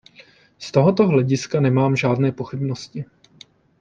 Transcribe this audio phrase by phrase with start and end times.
[0.59, 3.05] Z tohoto hlediska nemám žádné pochybnosti.